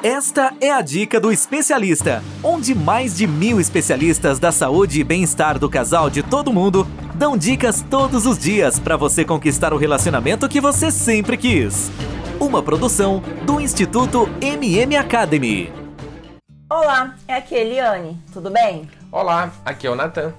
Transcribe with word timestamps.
Esta 0.00 0.54
é 0.60 0.70
a 0.70 0.80
dica 0.80 1.18
do 1.18 1.32
especialista, 1.32 2.22
onde 2.40 2.72
mais 2.72 3.16
de 3.16 3.26
mil 3.26 3.60
especialistas 3.60 4.38
da 4.38 4.52
saúde 4.52 5.00
e 5.00 5.02
bem-estar 5.02 5.58
do 5.58 5.68
casal 5.68 6.08
de 6.08 6.22
todo 6.22 6.52
mundo 6.52 6.86
dão 7.16 7.36
dicas 7.36 7.82
todos 7.82 8.24
os 8.24 8.38
dias 8.38 8.78
para 8.78 8.96
você 8.96 9.24
conquistar 9.24 9.72
o 9.72 9.76
relacionamento 9.76 10.48
que 10.48 10.60
você 10.60 10.92
sempre 10.92 11.36
quis. 11.36 11.90
Uma 12.38 12.62
produção 12.62 13.20
do 13.44 13.60
Instituto 13.60 14.28
MM 14.40 14.96
Academy. 14.96 15.72
Olá, 16.70 17.16
é 17.26 17.34
aqui 17.34 17.56
a 17.56 17.58
Eliane, 17.58 18.22
tudo 18.32 18.50
bem? 18.50 18.88
Olá, 19.10 19.50
aqui 19.64 19.88
é 19.88 19.90
o 19.90 19.96
Natan. 19.96 20.32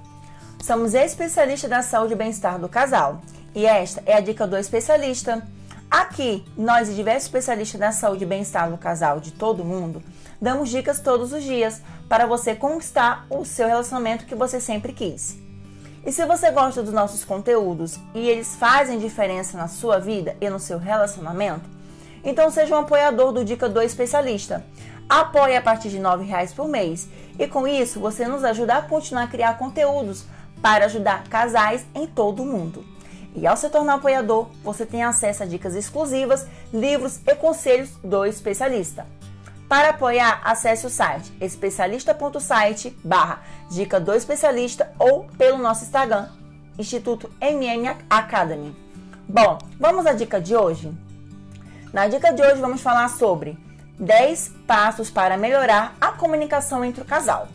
Somos 0.64 0.94
especialistas 0.94 1.70
da 1.70 1.82
saúde 1.82 2.14
e 2.14 2.16
bem-estar 2.16 2.58
do 2.58 2.70
casal. 2.70 3.22
E 3.54 3.66
esta 3.66 4.02
é 4.06 4.14
a 4.14 4.22
dica 4.22 4.48
do 4.48 4.56
especialista 4.56 5.46
Aqui, 5.90 6.46
nós 6.56 6.88
e 6.88 6.94
diversos 6.94 7.24
especialistas 7.24 7.80
da 7.80 7.92
saúde 7.92 8.24
e 8.24 8.28
bem-estar 8.28 8.70
do 8.70 8.78
casal 8.78 9.20
de 9.20 9.32
todo 9.32 9.66
mundo, 9.66 10.04
damos 10.40 10.70
dicas 10.70 11.00
todos 11.00 11.34
os 11.34 11.44
dias 11.44 11.82
para 12.08 12.28
você 12.28 12.54
conquistar 12.54 13.26
o 13.28 13.44
seu 13.44 13.68
relacionamento 13.68 14.28
que 14.28 14.36
você 14.36 14.60
sempre 14.60 14.94
quis. 14.94 15.36
E 16.06 16.12
se 16.12 16.24
você 16.28 16.52
gosta 16.52 16.84
dos 16.84 16.94
nossos 16.94 17.26
conteúdos 17.26 17.98
e 18.14 18.30
eles 18.30 18.56
fazem 18.56 19.00
diferença 19.00 19.58
na 19.58 19.68
sua 19.68 19.98
vida 19.98 20.38
e 20.40 20.48
no 20.48 20.60
seu 20.60 20.78
relacionamento, 20.78 21.68
então 22.24 22.52
seja 22.52 22.76
um 22.76 22.82
apoiador 22.82 23.32
do 23.32 23.44
Dica 23.44 23.68
do 23.68 23.82
Especialista. 23.82 24.64
Apoie 25.10 25.58
a 25.58 25.62
partir 25.62 25.90
de 25.90 25.98
R$ 25.98 26.04
9,00 26.04 26.54
por 26.54 26.68
mês 26.68 27.10
e 27.40 27.48
com 27.48 27.68
isso 27.68 28.00
você 28.00 28.28
nos 28.28 28.44
ajuda 28.44 28.76
a 28.76 28.82
continuar 28.84 29.24
a 29.24 29.28
criar 29.28 29.58
conteúdos 29.58 30.24
para 30.62 30.86
ajudar 30.86 31.24
casais 31.24 31.84
em 31.96 32.06
todo 32.06 32.44
o 32.44 32.46
mundo. 32.46 32.99
E 33.36 33.46
ao 33.46 33.56
se 33.56 33.70
tornar 33.70 33.96
apoiador, 33.96 34.48
você 34.64 34.86
tem 34.86 35.04
acesso 35.04 35.44
a 35.44 35.46
dicas 35.46 35.76
exclusivas, 35.76 36.48
livros 36.74 37.20
e 37.26 37.36
conselhos 37.36 37.92
do 38.04 38.26
especialista. 38.26 39.06
Para 39.68 39.90
apoiar, 39.90 40.42
acesse 40.44 40.88
o 40.88 40.90
site 40.90 41.32
especialista.site 41.40 42.98
barra 43.04 43.44
dica 43.70 44.00
do 44.00 44.14
especialista 44.14 44.92
ou 44.98 45.26
pelo 45.38 45.60
nosso 45.60 45.84
Instagram, 45.84 46.28
Instituto 46.78 47.30
MM 47.40 47.96
Academy. 48.10 48.76
Bom, 49.28 49.60
vamos 49.80 50.08
à 50.08 50.14
dica 50.14 50.42
de 50.42 50.56
hoje? 50.56 50.92
Na 51.94 52.08
dica 52.08 52.34
de 52.34 52.42
hoje 52.42 52.60
vamos 52.60 52.82
falar 52.82 53.10
sobre 53.10 53.56
10 54.00 54.54
passos 54.66 55.12
para 55.12 55.38
melhorar 55.38 55.96
a 56.02 56.14
comunicação 56.14 56.84
entre 56.84 57.04
o 57.04 57.06
casal. 57.06 57.48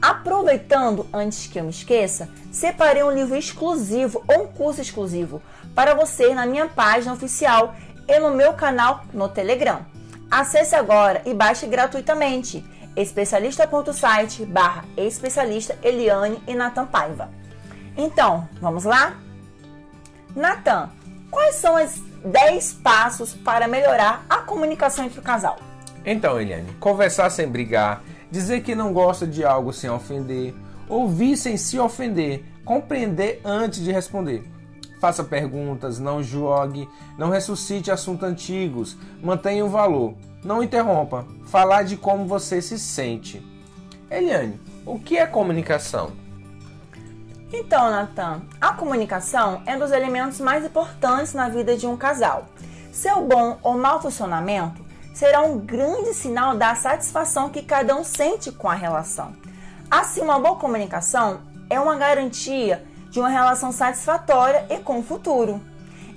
Aproveitando, 0.00 1.06
antes 1.12 1.46
que 1.46 1.58
eu 1.58 1.64
me 1.64 1.70
esqueça, 1.70 2.28
separei 2.52 3.02
um 3.02 3.10
livro 3.10 3.36
exclusivo 3.36 4.22
ou 4.28 4.44
um 4.44 4.46
curso 4.46 4.80
exclusivo 4.80 5.42
para 5.74 5.94
você 5.94 6.32
na 6.34 6.46
minha 6.46 6.68
página 6.68 7.12
oficial 7.12 7.74
e 8.06 8.18
no 8.20 8.30
meu 8.30 8.52
canal 8.52 9.04
no 9.12 9.28
Telegram. 9.28 9.84
Acesse 10.30 10.74
agora 10.74 11.22
e 11.26 11.34
baixe 11.34 11.66
gratuitamente 11.66 12.64
especialista.site 12.94 14.44
barra 14.44 14.84
especialista 14.96 15.76
Eliane 15.82 16.42
e 16.46 16.54
Natan 16.54 16.86
Paiva. 16.86 17.30
Então, 17.96 18.48
vamos 18.60 18.84
lá? 18.84 19.16
Natan, 20.34 20.90
quais 21.30 21.56
são 21.56 21.74
os 21.74 22.00
10 22.24 22.74
passos 22.74 23.34
para 23.34 23.66
melhorar 23.66 24.24
a 24.28 24.38
comunicação 24.38 25.04
entre 25.04 25.18
o 25.18 25.22
casal? 25.22 25.58
Então, 26.04 26.40
Eliane, 26.40 26.72
conversar 26.74 27.30
sem 27.30 27.48
brigar, 27.48 28.02
dizer 28.30 28.62
que 28.62 28.74
não 28.74 28.92
gosta 28.92 29.26
de 29.26 29.44
algo 29.44 29.72
sem 29.72 29.90
ofender, 29.90 30.54
ouvir 30.88 31.36
sem 31.36 31.56
se 31.56 31.78
ofender, 31.78 32.44
compreender 32.64 33.40
antes 33.44 33.82
de 33.82 33.92
responder. 33.92 34.44
Faça 35.00 35.22
perguntas, 35.22 35.98
não 35.98 36.22
jogue, 36.22 36.88
não 37.16 37.30
ressuscite 37.30 37.90
assuntos 37.90 38.28
antigos, 38.28 38.96
mantenha 39.22 39.64
o 39.64 39.68
valor, 39.68 40.14
não 40.42 40.62
interrompa, 40.62 41.26
falar 41.46 41.84
de 41.84 41.96
como 41.96 42.26
você 42.26 42.60
se 42.60 42.78
sente. 42.78 43.44
Eliane, 44.10 44.60
o 44.84 44.98
que 44.98 45.16
é 45.16 45.26
comunicação? 45.26 46.12
Então, 47.52 47.90
Natan, 47.90 48.42
a 48.60 48.74
comunicação 48.74 49.62
é 49.64 49.74
um 49.76 49.78
dos 49.78 49.92
elementos 49.92 50.40
mais 50.40 50.64
importantes 50.64 51.32
na 51.32 51.48
vida 51.48 51.76
de 51.76 51.86
um 51.86 51.96
casal. 51.96 52.46
Seu 52.92 53.26
bom 53.26 53.58
ou 53.62 53.78
mau 53.78 54.02
funcionamento 54.02 54.87
será 55.18 55.40
um 55.40 55.58
grande 55.58 56.14
sinal 56.14 56.56
da 56.56 56.76
satisfação 56.76 57.48
que 57.50 57.60
cada 57.60 57.96
um 57.96 58.04
sente 58.04 58.52
com 58.52 58.68
a 58.68 58.74
relação. 58.74 59.34
Assim, 59.90 60.20
uma 60.20 60.38
boa 60.38 60.54
comunicação 60.54 61.40
é 61.68 61.80
uma 61.80 61.96
garantia 61.96 62.86
de 63.10 63.18
uma 63.18 63.28
relação 63.28 63.72
satisfatória 63.72 64.64
e 64.70 64.78
com 64.78 65.00
o 65.00 65.02
futuro, 65.02 65.60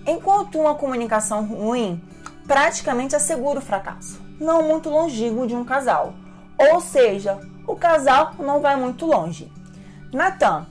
enquanto 0.05 0.59
uma 0.59 0.75
comunicação 0.75 1.43
ruim 1.43 1.99
praticamente 2.45 3.15
assegura 3.15 3.57
o 3.57 3.63
fracasso, 3.63 4.21
não 4.39 4.61
muito 4.61 4.91
longínquo 4.91 5.47
de 5.47 5.55
um 5.55 5.65
casal. 5.65 6.13
Ou 6.55 6.79
seja, 6.79 7.39
o 7.65 7.75
casal 7.75 8.33
não 8.37 8.61
vai 8.61 8.75
muito 8.75 9.07
longe. 9.07 9.51
Natan, 10.13 10.67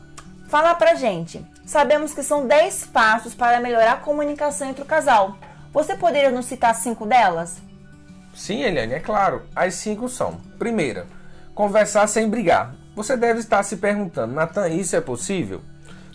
fala 0.48 0.72
pra 0.76 0.94
gente. 0.94 1.44
Sabemos 1.66 2.14
que 2.14 2.22
são 2.22 2.46
10 2.46 2.86
passos 2.92 3.34
para 3.34 3.58
melhorar 3.58 3.94
a 3.94 3.96
comunicação 3.96 4.68
entre 4.68 4.82
o 4.82 4.86
casal. 4.86 5.36
Você 5.72 5.96
poderia 5.96 6.30
nos 6.30 6.46
citar 6.46 6.76
cinco 6.76 7.04
delas? 7.04 7.60
Sim, 8.34 8.62
Eliane, 8.62 8.94
é 8.94 9.00
claro. 9.00 9.42
As 9.54 9.74
cinco 9.74 10.08
são: 10.08 10.40
primeira, 10.58 11.06
conversar 11.54 12.06
sem 12.06 12.28
brigar. 12.28 12.74
Você 12.94 13.16
deve 13.16 13.40
estar 13.40 13.62
se 13.62 13.76
perguntando, 13.76 14.34
Natan, 14.34 14.68
isso 14.68 14.96
é 14.96 15.00
possível? 15.00 15.60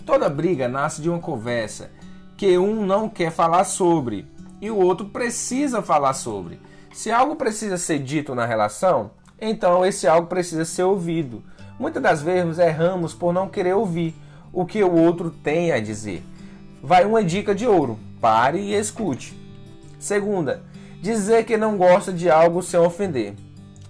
Toda 0.05 0.29
briga 0.29 0.67
nasce 0.67 1.01
de 1.01 1.09
uma 1.09 1.19
conversa 1.19 1.89
que 2.37 2.57
um 2.57 2.85
não 2.85 3.09
quer 3.09 3.31
falar 3.31 3.63
sobre 3.63 4.27
e 4.61 4.69
o 4.69 4.77
outro 4.77 5.07
precisa 5.07 5.81
falar 5.81 6.13
sobre. 6.13 6.59
Se 6.93 7.11
algo 7.11 7.35
precisa 7.35 7.77
ser 7.77 7.99
dito 7.99 8.35
na 8.35 8.45
relação, 8.45 9.11
então 9.39 9.85
esse 9.85 10.07
algo 10.07 10.27
precisa 10.27 10.63
ser 10.65 10.83
ouvido. 10.83 11.43
Muitas 11.79 12.01
das 12.01 12.21
vezes 12.21 12.57
erramos 12.57 13.13
por 13.13 13.33
não 13.33 13.49
querer 13.49 13.73
ouvir 13.73 14.15
o 14.53 14.65
que 14.65 14.83
o 14.83 14.93
outro 14.93 15.29
tem 15.29 15.71
a 15.71 15.79
dizer. 15.79 16.23
Vai 16.81 17.05
uma 17.05 17.23
dica 17.23 17.53
de 17.53 17.67
ouro: 17.67 17.99
pare 18.21 18.59
e 18.59 18.73
escute. 18.73 19.37
Segunda, 19.99 20.63
dizer 21.05 21.45
que 21.45 21.55
não 21.55 21.77
gosta 21.77 22.11
de 22.11 22.31
algo 22.31 22.63
sem 22.63 22.79
ofender. 22.79 23.35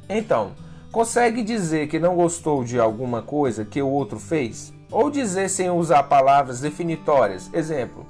Então, 0.10 0.52
consegue 0.92 1.44
dizer 1.44 1.88
que 1.88 1.98
não 1.98 2.14
gostou 2.14 2.62
de 2.62 2.78
alguma 2.78 3.22
coisa 3.22 3.64
que 3.64 3.82
o 3.82 3.88
outro 3.88 4.20
fez? 4.20 4.74
Ou 4.92 5.10
dizer 5.10 5.50
sem 5.50 5.70
usar 5.70 6.04
palavras 6.04 6.60
definitórias? 6.60 7.50
Exemplo: 7.54 8.06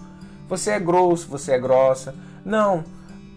você 0.50 0.72
é 0.72 0.80
grosso, 0.80 1.28
você 1.30 1.52
é 1.52 1.60
grossa. 1.60 2.16
Não, 2.44 2.84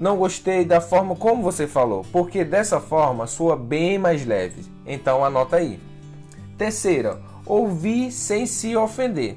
não 0.00 0.16
gostei 0.16 0.64
da 0.64 0.80
forma 0.80 1.14
como 1.14 1.42
você 1.42 1.66
falou, 1.66 2.02
porque 2.10 2.44
dessa 2.44 2.80
forma 2.80 3.26
soa 3.26 3.54
bem 3.54 3.98
mais 3.98 4.24
leve. 4.24 4.64
Então 4.86 5.22
anota 5.22 5.56
aí. 5.56 5.78
Terceira, 6.56 7.20
ouvir 7.44 8.10
sem 8.10 8.46
se 8.46 8.74
ofender. 8.74 9.36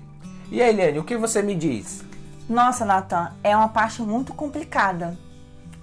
E 0.49 0.61
aí, 0.61 0.69
Eliane, 0.69 0.99
o 0.99 1.03
que 1.03 1.17
você 1.17 1.41
me 1.41 1.55
diz? 1.55 2.05
Nossa, 2.47 2.85
Natan, 2.85 3.33
é 3.43 3.53
uma 3.53 3.67
parte 3.67 4.01
muito 4.01 4.33
complicada. 4.33 5.17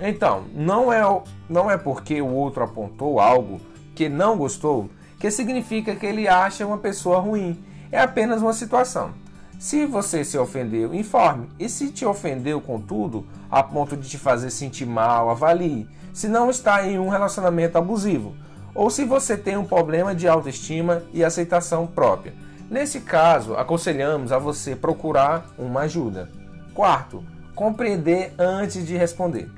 Então, 0.00 0.44
não 0.54 0.92
é, 0.92 1.03
não 1.48 1.70
é 1.70 1.76
porque 1.76 2.22
o 2.22 2.32
outro 2.32 2.62
apontou 2.62 3.19
algo 3.19 3.60
que 3.94 4.09
não 4.09 4.36
gostou 4.36 4.88
que 5.19 5.31
significa 5.31 5.97
que 5.97 6.06
ele 6.06 6.28
acha 6.28 6.66
uma 6.66 6.78
pessoa 6.78 7.19
ruim. 7.19 7.59
É 7.91 8.00
apenas 8.00 8.41
uma 8.41 8.53
situação. 8.53 9.12
Se 9.59 9.84
você 9.84 10.25
se 10.25 10.38
ofendeu, 10.38 10.94
informe. 10.94 11.48
E 11.59 11.69
se 11.69 11.91
te 11.91 12.06
ofendeu 12.06 12.60
com 12.60 12.81
tudo, 12.81 13.26
a 13.50 13.62
ponto 13.62 13.97
de 13.97 14.09
te 14.09 14.16
fazer 14.16 14.50
sentir 14.50 14.86
mal, 14.86 15.28
avalie. 15.28 15.88
Se 16.15 16.28
não 16.28 16.48
está 16.48 16.86
em 16.86 16.98
um 16.98 17.09
relacionamento 17.09 17.76
abusivo. 17.76 18.36
Ou 18.75 18.88
se 18.91 19.04
você 19.04 19.36
tem 19.36 19.56
um 19.56 19.65
problema 19.65 20.15
de 20.15 20.28
autoestima 20.28 21.03
e 21.12 21.25
aceitação 21.25 21.86
própria. 21.86 22.34
Nesse 22.70 23.00
caso, 23.00 23.54
aconselhamos 23.54 24.30
a 24.30 24.38
você 24.38 24.76
procurar 24.76 25.47
uma 25.59 25.80
ajuda. 25.80 26.30
Quarto, 26.75 27.25
compreender 27.54 28.32
antes 28.38 28.86
de 28.86 28.97
responder. 28.97 29.50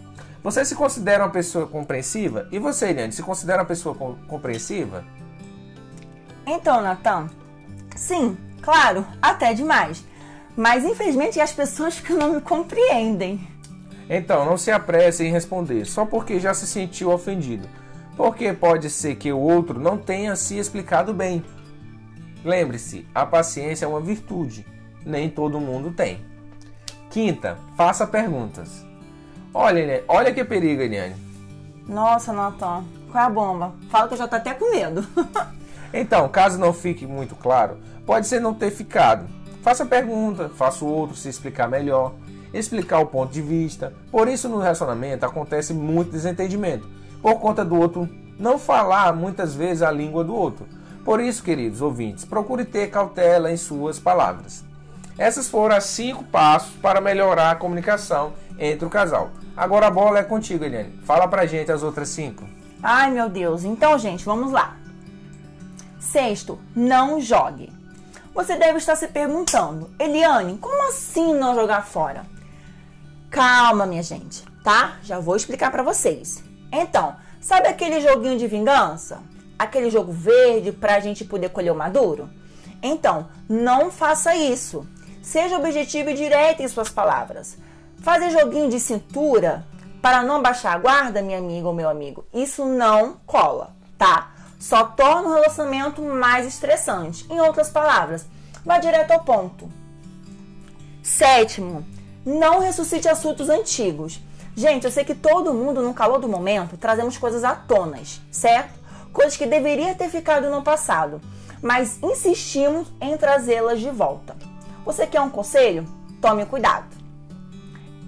Você 0.43 0.65
se 0.65 0.75
considera 0.75 1.25
uma 1.25 1.31
pessoa 1.31 1.67
compreensiva? 1.67 2.49
E 2.51 2.59
você, 2.59 2.89
Eliane, 2.89 3.13
se 3.13 3.23
considera 3.23 3.61
uma 3.61 3.67
pessoa 3.69 3.95
compreensiva? 4.27 5.05
Então, 6.47 6.81
Natan, 6.81 7.29
sim, 7.95 8.37
claro, 8.63 9.07
até 9.21 9.53
demais. 9.53 10.05
Mas 10.57 10.85
infelizmente 10.85 11.41
as 11.41 11.53
pessoas 11.53 12.01
que 12.01 12.13
não 12.13 12.35
me 12.35 12.41
compreendem. 12.41 13.47
Então, 14.09 14.45
não 14.45 14.57
se 14.57 14.71
apresse 14.71 15.25
em 15.25 15.31
responder 15.31 15.85
só 15.85 16.05
porque 16.05 16.41
já 16.41 16.53
se 16.55 16.67
sentiu 16.67 17.13
ofendido. 17.13 17.69
Porque 18.17 18.53
pode 18.53 18.91
ser 18.91 19.17
que 19.17 19.33
o 19.33 19.39
outro 19.39 19.79
não 19.79 19.97
tenha 19.97 20.35
se 20.37 20.59
explicado 20.59 21.15
bem. 21.15 21.45
Lembre-se, 22.45 23.07
a 23.15 23.25
paciência 23.25 23.85
é 23.85 23.89
uma 23.89 24.01
virtude, 24.01 24.67
nem 25.05 25.29
todo 25.29 25.61
mundo 25.61 25.93
tem. 25.93 26.25
Quinta, 27.11 27.59
faça 27.77 28.07
perguntas. 28.07 28.90
Olha, 29.53 29.81
Eliane, 29.81 30.05
olha 30.07 30.33
que 30.33 30.45
perigo, 30.45 30.81
Eliane. 30.81 31.17
Nossa, 31.89 32.33
Natan, 32.33 32.85
qual 33.11 33.25
é 33.25 33.27
a 33.27 33.31
bomba? 33.31 33.75
Fala 33.91 34.07
que 34.07 34.15
eu 34.15 34.19
já 34.19 34.29
tô 34.29 34.37
até 34.37 34.55
com 34.55 34.71
medo. 34.71 35.05
então, 35.93 36.29
caso 36.29 36.57
não 36.57 36.73
fique 36.73 37.05
muito 37.05 37.35
claro, 37.35 37.79
pode 38.07 38.29
ser 38.29 38.41
não 38.41 38.55
ter 38.55 38.71
ficado. 38.71 39.27
Faça 39.61 39.85
pergunta, 39.85 40.49
faça 40.51 40.85
o 40.85 40.89
outro 40.89 41.17
se 41.17 41.29
explicar 41.29 41.69
melhor, 41.69 42.15
explicar 42.55 43.01
o 43.01 43.07
ponto 43.07 43.33
de 43.33 43.43
vista. 43.43 43.93
Por 44.11 44.29
isso, 44.29 44.49
no 44.49 44.59
relacionamento 44.59 45.27
acontece 45.27 45.75
muito 45.75 46.13
desentendimento. 46.13 46.89
por 47.21 47.41
conta 47.41 47.65
do 47.65 47.77
outro 47.77 48.09
não 48.39 48.59
falar 48.59 49.13
muitas 49.15 49.55
vezes 49.55 49.83
a 49.83 49.91
língua 49.91 50.23
do 50.23 50.35
outro. 50.35 50.67
Por 51.05 51.21
isso, 51.21 51.43
queridos 51.43 51.83
ouvintes, 51.83 52.25
procure 52.25 52.65
ter 52.65 52.89
cautela 52.89 53.51
em 53.51 53.57
suas 53.57 53.99
palavras. 53.99 54.65
Essas 55.19 55.49
foram 55.49 55.77
as 55.77 55.85
cinco 55.85 56.25
passos 56.25 56.73
para 56.77 57.01
melhorar 57.01 57.51
a 57.51 57.55
comunicação 57.55 58.33
entre 58.61 58.85
o 58.87 58.91
casal. 58.91 59.31
Agora 59.57 59.87
a 59.87 59.91
bola 59.91 60.19
é 60.19 60.23
contigo, 60.23 60.65
Eliane. 60.65 61.01
Fala 61.05 61.27
pra 61.27 61.47
gente 61.47 61.73
as 61.73 61.83
outras 61.83 62.11
cinco. 62.11 62.47
Ai, 62.83 63.11
meu 63.11 63.29
Deus. 63.29 63.65
Então, 63.65 63.99
gente, 63.99 64.25
vamos 64.25 64.53
lá. 64.53 64.77
Sexto, 65.99 66.59
não 66.77 67.21
jogue. 67.21 67.73
Você 68.35 68.57
deve 68.57 68.79
estar 68.79 68.95
se 68.95 69.09
perguntando, 69.09 69.91
Eliane, 69.99 70.57
como 70.59 70.89
assim 70.89 71.35
não 71.35 71.55
jogar 71.55 71.85
fora? 71.85 72.25
Calma, 73.29 73.87
minha 73.87 74.03
gente, 74.03 74.45
tá? 74.63 74.99
Já 75.03 75.19
vou 75.19 75.37
explicar 75.37 75.71
para 75.71 75.83
vocês. 75.83 76.43
Então, 76.71 77.17
sabe 77.41 77.69
aquele 77.69 78.01
joguinho 78.01 78.39
de 78.39 78.47
vingança? 78.47 79.21
Aquele 79.59 79.91
jogo 79.91 80.13
verde 80.13 80.71
para 80.73 80.95
a 80.95 81.01
gente 81.01 81.25
poder 81.25 81.51
colher 81.51 81.73
o 81.73 81.77
maduro? 81.77 82.31
Então, 82.83 83.29
não 83.49 83.91
faça 83.91 84.35
isso. 84.35 84.87
Seja 85.23 85.59
objetivo 85.59 86.11
e 86.11 86.15
direto 86.15 86.63
em 86.63 86.69
suas 86.69 86.89
palavras. 86.89 87.59
Fazer 88.01 88.31
joguinho 88.31 88.71
de 88.71 88.81
cintura 88.81 89.67
para 90.01 90.23
não 90.23 90.41
baixar 90.41 90.75
a 90.75 90.79
guarda, 90.79 91.21
minha 91.21 91.39
amiga 91.39 91.69
ou 91.69 91.75
meu 91.75 91.89
amigo, 91.89 92.25
isso 92.33 92.65
não 92.65 93.19
cola, 93.27 93.77
tá? 93.99 94.33
Só 94.59 94.85
torna 94.85 95.29
o 95.29 95.35
relacionamento 95.35 96.01
mais 96.01 96.47
estressante. 96.47 97.27
Em 97.31 97.41
outras 97.41 97.69
palavras, 97.69 98.27
vá 98.65 98.79
direto 98.79 99.11
ao 99.11 99.21
ponto. 99.21 99.71
Sétimo, 101.03 101.85
não 102.25 102.61
ressuscite 102.61 103.07
assuntos 103.07 103.51
antigos. 103.51 104.21
Gente, 104.57 104.85
eu 104.85 104.91
sei 104.91 105.05
que 105.05 105.15
todo 105.15 105.53
mundo, 105.53 105.83
no 105.83 105.93
calor 105.93 106.19
do 106.19 106.29
momento, 106.29 106.79
trazemos 106.79 107.19
coisas 107.19 107.45
à 107.45 107.55
tonas, 107.55 108.21
certo? 108.31 108.79
Coisas 109.13 109.37
que 109.37 109.47
deveriam 109.47 109.95
ter 109.95 110.09
ficado 110.09 110.51
no 110.51 110.63
passado, 110.63 111.21
mas 111.63 112.03
insistimos 112.03 112.89
em 113.01 113.17
trazê-las 113.19 113.79
de 113.79 113.91
volta. 113.91 114.37
Você 114.87 115.07
quer 115.07 115.21
um 115.21 115.31
conselho? 115.31 115.87
Tome 116.21 116.47
cuidado. 116.47 117.00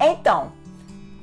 Então, 0.02 0.52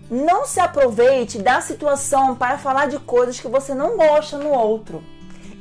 não 0.10 0.46
se 0.46 0.60
aproveite 0.60 1.38
da 1.38 1.62
situação 1.62 2.36
para 2.36 2.58
falar 2.58 2.88
de 2.88 2.98
coisas 3.00 3.40
que 3.40 3.48
você 3.48 3.76
não 3.76 3.98
gosta 3.98 4.38
no 4.38 4.50
outro. 4.50 5.04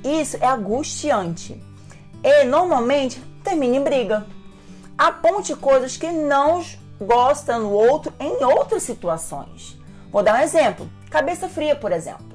Isso 0.02 0.38
é 0.40 0.46
angustiante. 0.46 1.62
E 2.22 2.44
normalmente 2.44 3.22
termina 3.44 3.76
em 3.76 3.84
briga. 3.84 4.26
Aponte 4.96 5.54
coisas 5.54 5.96
que 5.96 6.10
não 6.10 6.62
gosta 7.00 7.58
no 7.58 7.70
outro 7.70 8.12
em 8.18 8.42
outras 8.42 8.82
situações. 8.82 9.78
Vou 10.10 10.22
dar 10.22 10.40
um 10.40 10.42
exemplo: 10.42 10.88
cabeça 11.10 11.48
fria, 11.48 11.76
por 11.76 11.92
exemplo. 11.92 12.26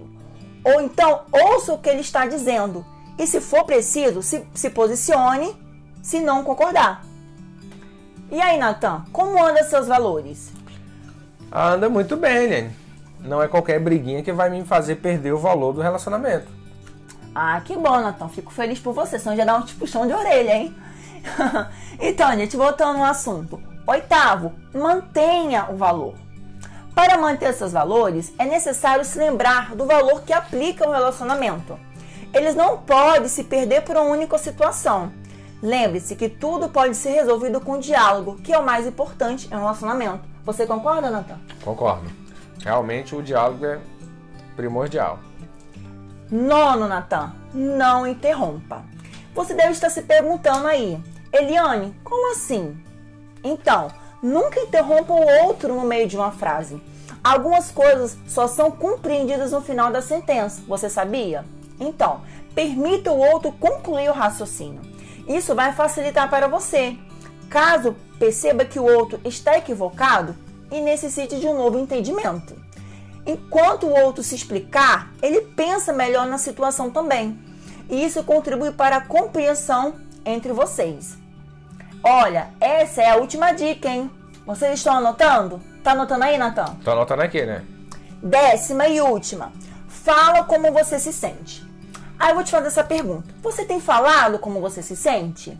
Ou 0.63 0.81
então, 0.81 1.23
ouça 1.31 1.73
o 1.73 1.77
que 1.77 1.89
ele 1.89 2.01
está 2.01 2.25
dizendo. 2.25 2.85
E 3.17 3.27
se 3.27 3.41
for 3.41 3.65
preciso, 3.65 4.21
se, 4.21 4.45
se 4.53 4.69
posicione 4.69 5.55
se 6.01 6.19
não 6.19 6.43
concordar. 6.43 7.03
E 8.31 8.41
aí, 8.41 8.57
Natan, 8.57 9.05
como 9.11 9.43
andam 9.43 9.63
seus 9.63 9.87
valores? 9.87 10.52
Anda 11.53 11.89
muito 11.89 12.17
bem, 12.17 12.47
Liane. 12.47 12.75
Não 13.19 13.41
é 13.41 13.47
qualquer 13.47 13.79
briguinha 13.79 14.21
que 14.21 14.33
vai 14.33 14.49
me 14.49 14.63
fazer 14.65 14.95
perder 14.95 15.33
o 15.33 15.37
valor 15.37 15.73
do 15.73 15.81
relacionamento. 15.81 16.47
Ah, 17.33 17.61
que 17.61 17.75
bom, 17.75 18.01
Natão. 18.01 18.27
Fico 18.29 18.51
feliz 18.51 18.79
por 18.79 18.93
você. 18.93 19.17
Senão 19.17 19.35
já 19.35 19.45
dá 19.45 19.55
um 19.55 19.61
puxão 19.61 20.05
de 20.05 20.13
orelha, 20.13 20.55
hein? 20.55 20.75
então, 21.99 22.31
gente, 22.35 22.57
voltando 22.57 22.99
ao 22.99 23.05
assunto. 23.05 23.61
Oitavo, 23.87 24.53
mantenha 24.73 25.67
o 25.69 25.75
valor. 25.75 26.15
Para 26.93 27.17
manter 27.17 27.53
seus 27.53 27.71
valores, 27.71 28.31
é 28.37 28.45
necessário 28.45 29.03
se 29.03 29.17
lembrar 29.17 29.75
do 29.75 29.85
valor 29.85 30.21
que 30.21 30.31
aplica 30.31 30.85
ao 30.85 30.91
relacionamento. 30.91 31.77
Eles 32.33 32.55
não 32.55 32.77
podem 32.79 33.27
se 33.27 33.43
perder 33.43 33.81
por 33.81 33.95
uma 33.95 34.05
única 34.05 34.37
situação. 34.37 35.11
Lembre-se 35.63 36.17
que 36.17 36.27
tudo 36.27 36.67
pode 36.67 36.93
ser 36.93 37.11
resolvido 37.11 37.61
com 37.61 37.79
diálogo, 37.79 38.35
que 38.35 38.51
é 38.51 38.59
o 38.59 38.65
mais 38.65 38.85
importante 38.85 39.47
em 39.49 39.55
um 39.55 39.59
relacionamento. 39.59 40.19
Você 40.43 40.67
concorda, 40.67 41.09
Natan? 41.09 41.39
Concordo. 41.63 42.11
Realmente 42.61 43.15
o 43.15 43.23
diálogo 43.23 43.65
é 43.65 43.79
primordial. 44.57 45.19
Nono, 46.29 46.85
Natan, 46.85 47.33
não 47.53 48.05
interrompa. 48.05 48.83
Você 49.33 49.53
deve 49.53 49.71
estar 49.71 49.89
se 49.89 50.01
perguntando 50.01 50.67
aí, 50.67 51.01
Eliane, 51.31 51.95
como 52.03 52.33
assim? 52.33 52.77
Então, 53.41 53.87
nunca 54.21 54.59
interrompa 54.59 55.13
o 55.13 55.45
outro 55.45 55.75
no 55.75 55.87
meio 55.87 56.09
de 56.09 56.17
uma 56.17 56.31
frase. 56.31 56.83
Algumas 57.23 57.71
coisas 57.71 58.17
só 58.27 58.47
são 58.47 58.69
compreendidas 58.69 59.53
no 59.53 59.61
final 59.61 59.93
da 59.93 60.01
sentença. 60.01 60.61
Você 60.67 60.89
sabia? 60.89 61.45
Então, 61.79 62.19
permita 62.53 63.13
o 63.13 63.17
outro 63.17 63.53
concluir 63.53 64.09
o 64.09 64.13
raciocínio. 64.13 64.92
Isso 65.27 65.55
vai 65.55 65.73
facilitar 65.73 66.29
para 66.29 66.47
você. 66.47 66.97
Caso 67.49 67.95
perceba 68.19 68.65
que 68.65 68.79
o 68.79 68.83
outro 68.83 69.19
está 69.23 69.57
equivocado 69.57 70.35
e 70.71 70.81
necessite 70.81 71.39
de 71.39 71.47
um 71.47 71.57
novo 71.57 71.77
entendimento. 71.79 72.55
Enquanto 73.25 73.85
o 73.85 73.93
outro 73.93 74.23
se 74.23 74.35
explicar, 74.35 75.11
ele 75.21 75.41
pensa 75.41 75.93
melhor 75.93 76.25
na 76.25 76.37
situação 76.37 76.89
também. 76.89 77.39
E 77.89 78.03
isso 78.03 78.23
contribui 78.23 78.71
para 78.71 78.97
a 78.97 79.01
compreensão 79.01 79.95
entre 80.25 80.51
vocês. 80.51 81.17
Olha, 82.03 82.49
essa 82.59 83.01
é 83.01 83.11
a 83.11 83.15
última 83.15 83.51
dica, 83.53 83.87
hein? 83.87 84.11
Vocês 84.45 84.73
estão 84.73 84.97
anotando? 84.97 85.61
Tá 85.83 85.91
anotando 85.91 86.25
aí, 86.25 86.37
Natan? 86.37 86.75
Tô 86.83 86.91
anotando 86.91 87.21
aqui, 87.21 87.45
né? 87.45 87.63
Décima 88.21 88.87
e 88.87 88.99
última. 88.99 89.53
Fala 89.87 90.43
como 90.43 90.71
você 90.71 90.99
se 90.99 91.13
sente. 91.13 91.65
Aí 92.19 92.29
eu 92.29 92.35
vou 92.35 92.43
te 92.43 92.51
fazer 92.51 92.67
essa 92.67 92.83
pergunta. 92.83 93.33
Você 93.41 93.65
tem 93.65 93.79
falado 93.79 94.39
como 94.39 94.61
você 94.61 94.81
se 94.81 94.95
sente? 94.95 95.57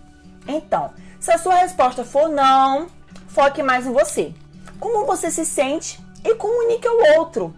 Então, 0.47 0.91
se 1.19 1.31
a 1.31 1.37
sua 1.37 1.55
resposta 1.55 2.03
for 2.03 2.29
não, 2.29 2.87
foque 3.27 3.63
mais 3.63 3.87
em 3.87 3.93
você. 3.93 4.33
Como 4.79 5.05
você 5.05 5.31
se 5.31 5.45
sente 5.45 5.99
e 6.23 6.35
comunique 6.35 6.87
ao 6.87 7.19
outro. 7.19 7.53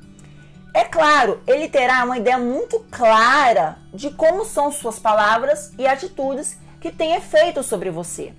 É 0.73 0.83
claro, 0.83 1.41
ele 1.47 1.69
terá 1.69 2.03
uma 2.03 2.17
ideia 2.17 2.37
muito 2.37 2.79
clara 2.91 3.77
de 3.93 4.09
como 4.11 4.43
são 4.43 4.71
suas 4.71 4.99
palavras 4.99 5.71
e 5.77 5.87
atitudes 5.87 6.57
que 6.81 6.91
têm 6.91 7.15
efeito 7.15 7.63
sobre 7.63 7.89
você. 7.89 8.33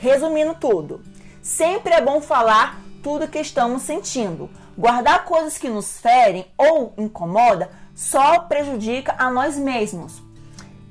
Resumindo 0.00 0.54
tudo, 0.54 1.02
sempre 1.40 1.94
é 1.94 2.00
bom 2.00 2.20
falar 2.20 2.80
tudo 3.02 3.28
que 3.28 3.38
estamos 3.38 3.82
sentindo. 3.82 4.50
Guardar 4.76 5.24
coisas 5.24 5.56
que 5.56 5.68
nos 5.68 5.98
ferem 5.98 6.46
ou 6.58 6.92
incomoda 6.98 7.70
só 7.94 8.40
prejudica 8.40 9.14
a 9.18 9.30
nós 9.30 9.56
mesmos. 9.56 10.22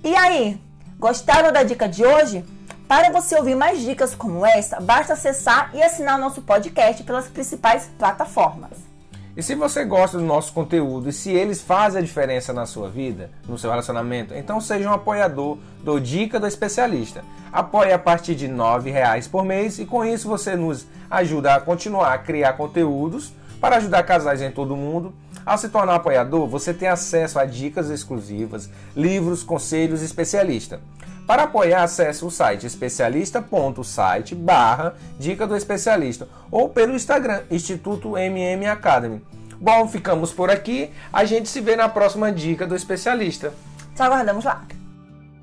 E 0.03 0.15
aí, 0.15 0.59
gostaram 0.99 1.51
da 1.51 1.63
dica 1.63 1.87
de 1.87 2.05
hoje? 2.05 2.45
Para 2.87 3.11
você 3.11 3.35
ouvir 3.35 3.55
mais 3.55 3.81
dicas 3.81 4.13
como 4.13 4.45
essa, 4.45 4.79
basta 4.79 5.13
acessar 5.13 5.71
e 5.73 5.81
assinar 5.81 6.19
nosso 6.19 6.41
podcast 6.41 7.03
pelas 7.03 7.27
principais 7.27 7.89
plataformas. 7.97 8.93
E 9.35 9.41
se 9.41 9.55
você 9.55 9.83
gosta 9.83 10.19
do 10.19 10.23
nosso 10.23 10.53
conteúdo 10.53 11.09
e 11.09 11.13
se 11.13 11.31
eles 11.31 11.59
fazem 11.59 11.99
a 11.99 12.03
diferença 12.03 12.53
na 12.53 12.67
sua 12.67 12.87
vida, 12.87 13.31
no 13.47 13.57
seu 13.57 13.71
relacionamento, 13.71 14.35
então 14.35 14.61
seja 14.61 14.87
um 14.87 14.93
apoiador 14.93 15.57
do 15.83 15.99
Dica 15.99 16.39
do 16.39 16.45
Especialista. 16.45 17.23
Apoie 17.51 17.91
a 17.91 17.97
partir 17.97 18.35
de 18.35 18.45
R$ 18.45 18.91
reais 18.91 19.27
por 19.27 19.43
mês 19.43 19.79
e 19.79 19.87
com 19.87 20.05
isso 20.05 20.27
você 20.27 20.55
nos 20.55 20.85
ajuda 21.09 21.55
a 21.55 21.59
continuar 21.59 22.13
a 22.13 22.17
criar 22.19 22.53
conteúdos 22.53 23.33
para 23.59 23.77
ajudar 23.77 24.03
casais 24.03 24.39
em 24.39 24.51
todo 24.51 24.75
o 24.75 24.77
mundo. 24.77 25.15
Ao 25.45 25.57
se 25.57 25.69
tornar 25.69 25.95
apoiador, 25.95 26.47
você 26.47 26.73
tem 26.73 26.87
acesso 26.87 27.39
a 27.39 27.45
dicas 27.45 27.89
exclusivas, 27.89 28.69
livros, 28.95 29.43
conselhos 29.43 30.01
e 30.01 30.05
especialista. 30.05 30.79
Para 31.25 31.43
apoiar, 31.43 31.83
acesse 31.83 32.25
o 32.25 32.29
site 32.29 32.65
especialista.site 32.65 34.35
barra 34.35 34.93
Dica 35.17 35.47
do 35.47 35.55
Especialista 35.55 36.27
ou 36.51 36.67
pelo 36.67 36.93
Instagram 36.93 37.43
Instituto 37.49 38.17
MM 38.17 38.65
Academy. 38.67 39.21
Bom, 39.59 39.87
ficamos 39.87 40.33
por 40.33 40.49
aqui. 40.49 40.91
A 41.11 41.23
gente 41.23 41.47
se 41.47 41.61
vê 41.61 41.77
na 41.77 41.87
próxima 41.87 42.31
Dica 42.31 42.67
do 42.67 42.75
Especialista. 42.75 43.53
Te 43.95 44.01
aguardamos 44.01 44.43
lá. 44.43 44.65